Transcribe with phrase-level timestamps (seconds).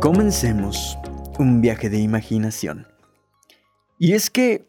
[0.00, 0.98] Comencemos
[1.38, 2.86] un viaje de imaginación.
[3.98, 4.66] Y es que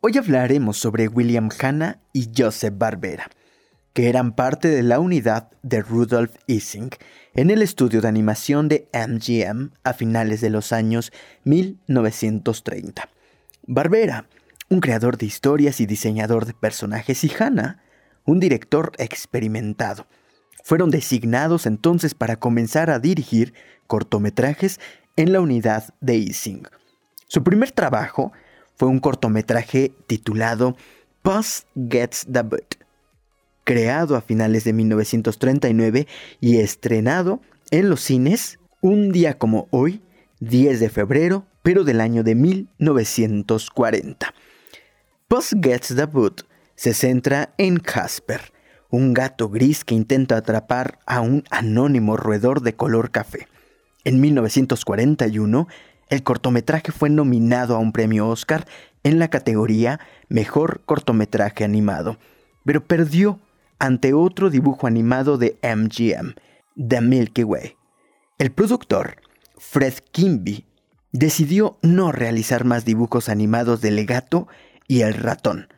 [0.00, 3.28] hoy hablaremos sobre William Hanna y Joseph Barbera,
[3.94, 6.90] que eran parte de la unidad de Rudolf Ising
[7.34, 11.10] en el estudio de animación de MGM a finales de los años
[11.42, 13.08] 1930.
[13.66, 14.28] Barbera,
[14.68, 17.82] un creador de historias y diseñador de personajes, y Hanna,
[18.24, 20.06] un director experimentado.
[20.68, 23.54] Fueron designados entonces para comenzar a dirigir
[23.86, 24.80] cortometrajes
[25.16, 26.64] en la unidad de Ising.
[27.26, 28.32] Su primer trabajo
[28.76, 30.76] fue un cortometraje titulado
[31.22, 32.74] Puss Gets the Boot,
[33.64, 36.06] creado a finales de 1939
[36.38, 37.40] y estrenado
[37.70, 40.02] en los cines un día como hoy,
[40.40, 44.34] 10 de febrero, pero del año de 1940.
[45.28, 48.52] Puss Gets the Boot se centra en Casper,
[48.90, 53.48] un gato gris que intenta atrapar a un anónimo roedor de color café.
[54.04, 55.68] En 1941,
[56.08, 58.66] el cortometraje fue nominado a un premio Oscar
[59.02, 62.18] en la categoría Mejor cortometraje animado,
[62.64, 63.40] pero perdió
[63.78, 66.34] ante otro dibujo animado de MGM,
[66.76, 67.76] The Milky Way.
[68.38, 69.16] El productor,
[69.56, 70.66] Fred Kimby,
[71.12, 74.48] decidió no realizar más dibujos animados del gato
[74.86, 75.68] y el ratón,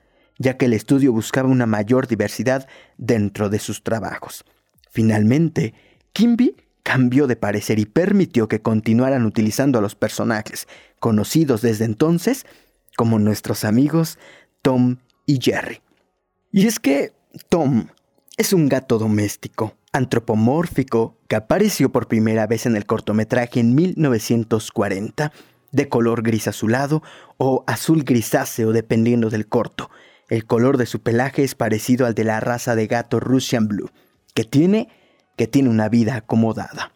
[0.40, 4.44] ya que el estudio buscaba una mayor diversidad dentro de sus trabajos.
[4.90, 5.74] Finalmente,
[6.14, 10.66] Kimby cambió de parecer y permitió que continuaran utilizando a los personajes,
[10.98, 12.46] conocidos desde entonces
[12.96, 14.18] como nuestros amigos
[14.62, 14.96] Tom
[15.26, 15.82] y Jerry.
[16.50, 17.12] Y es que
[17.50, 17.88] Tom
[18.38, 25.32] es un gato doméstico, antropomórfico, que apareció por primera vez en el cortometraje en 1940,
[25.72, 27.02] de color gris azulado
[27.36, 29.89] o azul grisáceo dependiendo del corto.
[30.30, 33.90] El color de su pelaje es parecido al de la raza de gato Russian Blue,
[34.32, 34.88] que tiene
[35.36, 36.92] que tiene una vida acomodada.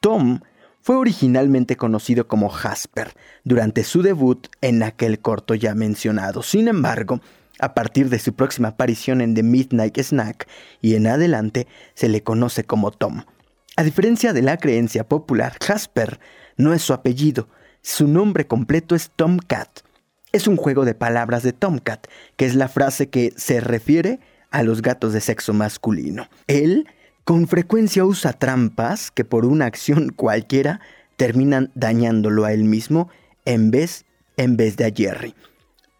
[0.00, 0.40] Tom
[0.80, 3.14] fue originalmente conocido como Jasper
[3.44, 6.42] durante su debut en aquel corto ya mencionado.
[6.42, 7.20] Sin embargo,
[7.58, 10.48] a partir de su próxima aparición en The Midnight Snack
[10.80, 13.24] y en adelante se le conoce como Tom.
[13.76, 16.18] A diferencia de la creencia popular, Jasper
[16.56, 17.48] no es su apellido,
[17.82, 19.80] su nombre completo es Tomcat.
[20.34, 24.18] Es un juego de palabras de Tomcat, que es la frase que se refiere
[24.50, 26.26] a los gatos de sexo masculino.
[26.48, 26.88] Él
[27.22, 30.80] con frecuencia usa trampas que por una acción cualquiera
[31.16, 33.08] terminan dañándolo a él mismo
[33.44, 34.06] en vez,
[34.36, 35.36] en vez de a Jerry.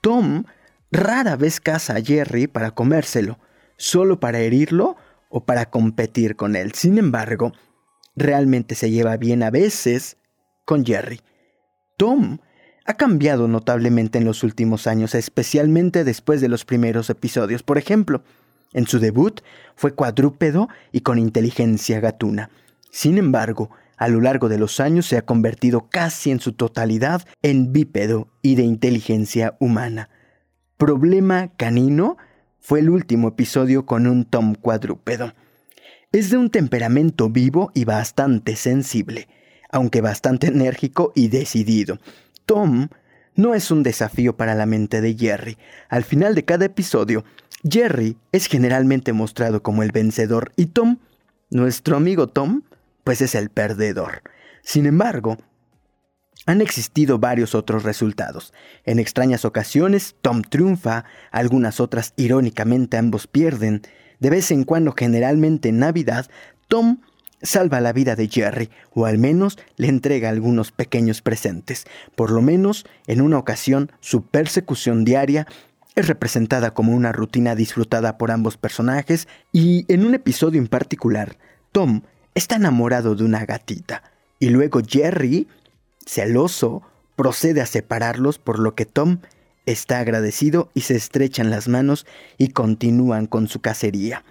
[0.00, 0.42] Tom
[0.90, 3.38] rara vez caza a Jerry para comérselo,
[3.76, 4.96] solo para herirlo
[5.28, 6.72] o para competir con él.
[6.72, 7.52] Sin embargo,
[8.16, 10.16] realmente se lleva bien a veces
[10.64, 11.20] con Jerry.
[11.96, 12.38] Tom
[12.84, 17.62] ha cambiado notablemente en los últimos años, especialmente después de los primeros episodios.
[17.62, 18.22] Por ejemplo,
[18.72, 19.40] en su debut
[19.74, 22.50] fue cuadrúpedo y con inteligencia gatuna.
[22.90, 27.26] Sin embargo, a lo largo de los años se ha convertido casi en su totalidad
[27.42, 30.10] en bípedo y de inteligencia humana.
[30.76, 32.16] Problema canino
[32.60, 35.32] fue el último episodio con un Tom cuadrúpedo.
[36.12, 39.28] Es de un temperamento vivo y bastante sensible,
[39.70, 41.98] aunque bastante enérgico y decidido.
[42.46, 42.88] Tom
[43.34, 45.58] no es un desafío para la mente de Jerry.
[45.88, 47.24] Al final de cada episodio,
[47.68, 50.98] Jerry es generalmente mostrado como el vencedor y Tom,
[51.50, 52.62] nuestro amigo Tom,
[53.02, 54.22] pues es el perdedor.
[54.62, 55.38] Sin embargo,
[56.46, 58.52] han existido varios otros resultados.
[58.84, 63.82] En extrañas ocasiones, Tom triunfa, algunas otras irónicamente ambos pierden.
[64.20, 66.28] De vez en cuando, generalmente en Navidad,
[66.68, 67.00] Tom
[67.44, 71.86] salva la vida de Jerry, o al menos le entrega algunos pequeños presentes.
[72.16, 75.46] Por lo menos, en una ocasión, su persecución diaria
[75.94, 81.36] es representada como una rutina disfrutada por ambos personajes y en un episodio en particular,
[81.70, 82.02] Tom
[82.34, 84.02] está enamorado de una gatita
[84.40, 85.46] y luego Jerry,
[86.04, 86.82] celoso,
[87.14, 89.18] procede a separarlos por lo que Tom
[89.66, 92.06] está agradecido y se estrechan las manos
[92.38, 94.24] y continúan con su cacería.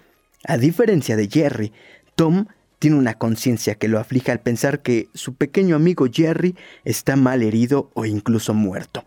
[0.46, 1.72] A diferencia de Jerry,
[2.14, 2.46] Tom
[2.84, 6.54] tiene una conciencia que lo aflige al pensar que su pequeño amigo Jerry
[6.84, 9.06] está mal herido o incluso muerto.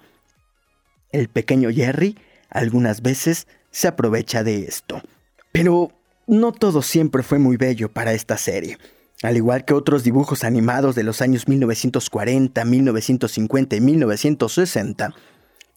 [1.11, 2.17] El pequeño Jerry
[2.49, 5.03] algunas veces se aprovecha de esto.
[5.51, 5.91] Pero
[6.25, 8.79] no todo siempre fue muy bello para esta serie.
[9.21, 15.13] Al igual que otros dibujos animados de los años 1940, 1950 y 1960,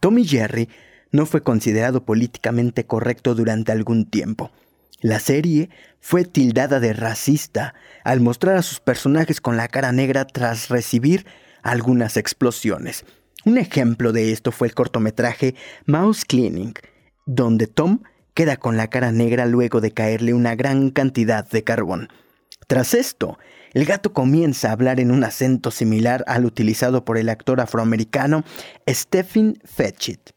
[0.01, 0.71] Tommy Jerry
[1.13, 4.51] no fue considerado políticamente correcto durante algún tiempo.
[5.01, 5.71] La serie
[6.01, 11.27] fue tildada de racista al mostrar a sus personajes con la cara negra tras recibir
[11.63, 13.05] algunas explosiones.
[13.45, 15.55] Un ejemplo de esto fue el cortometraje
[15.87, 16.75] Mouse Cleaning,
[17.25, 18.01] donde Tom
[18.35, 22.09] queda con la cara negra luego de caerle una gran cantidad de carbón.
[22.67, 23.39] Tras esto,
[23.73, 28.45] el gato comienza a hablar en un acento similar al utilizado por el actor afroamericano
[28.89, 30.31] Stephen Fetchit,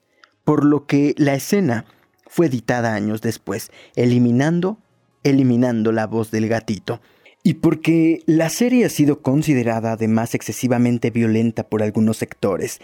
[0.44, 1.86] por lo que la escena
[2.34, 4.80] fue editada años después, eliminando,
[5.24, 7.00] eliminando la voz del gatito.
[7.44, 12.82] Y porque la serie ha sido considerada además excesivamente violenta por algunos sectores,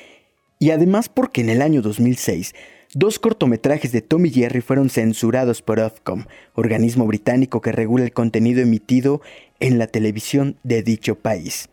[0.59, 2.53] y además porque en el año 2006
[2.95, 6.25] Dos cortometrajes de Tommy Jerry fueron censurados por Ofcom,
[6.55, 9.21] organismo británico que regula el contenido emitido
[9.59, 11.69] en la televisión de dicho país.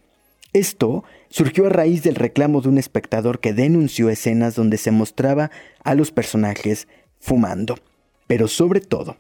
[0.53, 5.51] Esto surgió a raíz del reclamo de un espectador que denunció escenas donde se mostraba
[5.85, 6.87] a los personajes
[7.21, 7.77] fumando,
[8.27, 9.17] pero sobre todo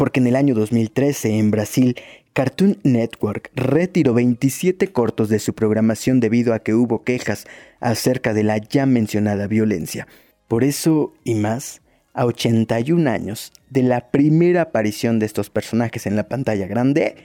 [0.00, 1.94] porque en el año 2013 en Brasil
[2.32, 7.46] Cartoon Network retiró 27 cortos de su programación debido a que hubo quejas
[7.80, 10.06] acerca de la ya mencionada violencia.
[10.48, 11.82] Por eso y más,
[12.14, 17.16] a 81 años de la primera aparición de estos personajes en la pantalla grande,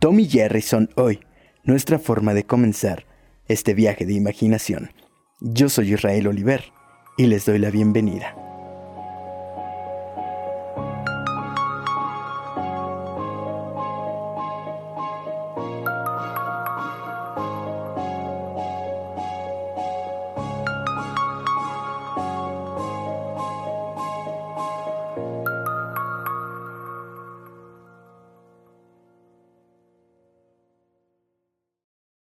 [0.00, 1.20] Tommy y Jerry son hoy
[1.62, 3.06] nuestra forma de comenzar
[3.46, 4.90] este viaje de imaginación.
[5.40, 6.64] Yo soy Israel Oliver
[7.16, 8.34] y les doy la bienvenida.